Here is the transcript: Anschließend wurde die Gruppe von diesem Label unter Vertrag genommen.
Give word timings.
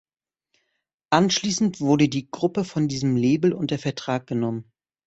Anschließend 1.11 1.79
wurde 1.79 2.09
die 2.09 2.31
Gruppe 2.31 2.63
von 2.65 2.87
diesem 2.87 3.15
Label 3.17 3.53
unter 3.53 3.77
Vertrag 3.77 4.25
genommen. 4.25 4.71